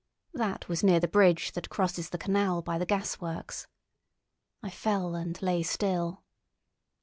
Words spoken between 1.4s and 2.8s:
that crosses the canal by